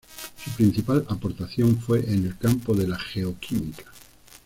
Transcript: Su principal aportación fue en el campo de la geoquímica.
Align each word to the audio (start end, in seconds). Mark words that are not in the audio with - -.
Su 0.43 0.49
principal 0.53 1.05
aportación 1.09 1.77
fue 1.77 1.99
en 1.99 2.25
el 2.25 2.35
campo 2.35 2.73
de 2.73 2.87
la 2.87 2.97
geoquímica. 2.97 3.85